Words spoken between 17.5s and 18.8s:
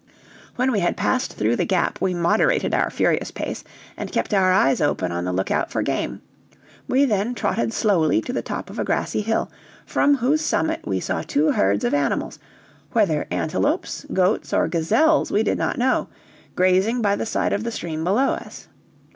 of the stream below us.